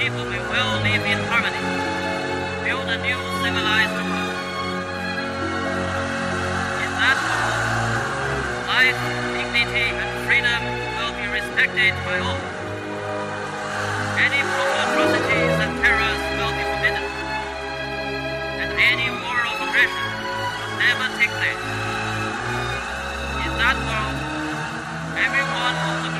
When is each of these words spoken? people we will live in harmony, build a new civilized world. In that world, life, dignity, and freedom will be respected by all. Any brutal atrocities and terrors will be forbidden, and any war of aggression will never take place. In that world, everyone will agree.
people 0.00 0.24
we 0.24 0.40
will 0.48 0.72
live 0.80 1.04
in 1.04 1.20
harmony, 1.28 1.60
build 2.64 2.88
a 2.88 2.96
new 3.04 3.20
civilized 3.44 3.92
world. 4.00 4.32
In 6.80 6.92
that 7.04 7.18
world, 7.20 7.60
life, 8.64 8.96
dignity, 9.36 9.92
and 9.92 10.10
freedom 10.24 10.60
will 10.96 11.12
be 11.20 11.28
respected 11.28 11.92
by 12.08 12.16
all. 12.16 12.40
Any 14.24 14.40
brutal 14.40 14.80
atrocities 14.88 15.56
and 15.68 15.72
terrors 15.84 16.22
will 16.40 16.54
be 16.56 16.64
forbidden, 16.64 17.04
and 18.56 18.70
any 18.80 19.12
war 19.20 19.40
of 19.52 19.60
aggression 19.68 20.08
will 20.24 20.74
never 20.80 21.06
take 21.20 21.32
place. 21.36 21.64
In 23.44 23.52
that 23.60 23.76
world, 23.84 24.16
everyone 25.20 25.76
will 25.84 26.08
agree. 26.08 26.19